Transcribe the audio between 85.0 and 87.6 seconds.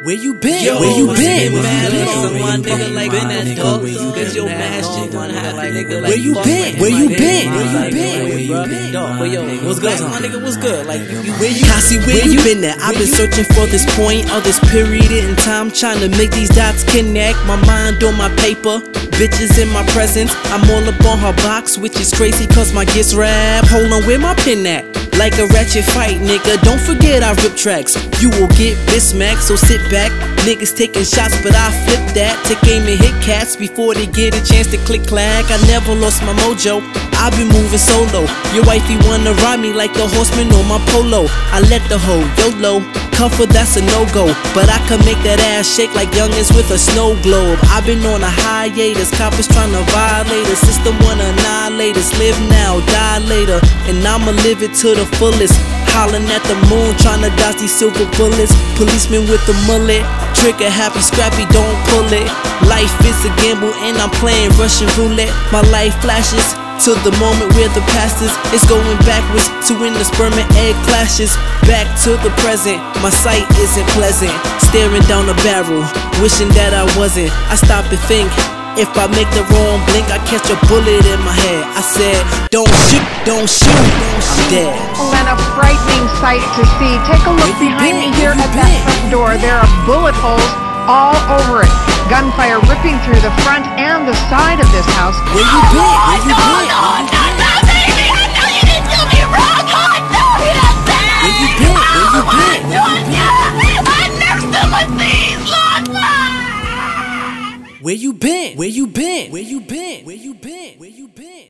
and a frightening sight to see. Take a look